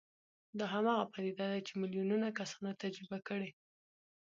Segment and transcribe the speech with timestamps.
[0.57, 3.51] دا هماغه پديده ده چې ميليونونه کسانو تجربه کړې.